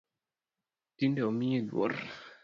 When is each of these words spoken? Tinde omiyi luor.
Tinde 0.97 1.21
omiyi 1.29 1.59
luor. 1.67 1.93